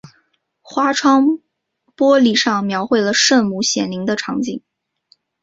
[0.63, 1.37] 花窗
[1.95, 4.63] 玻璃上描绘了圣母显灵的场景。